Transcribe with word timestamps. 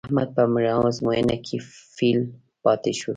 احمد 0.07 0.29
په 0.35 0.43
ازموینه 0.89 1.35
کې 1.45 1.57
فېل 1.95 2.19
پاتې 2.63 2.91
شو. 2.99 3.09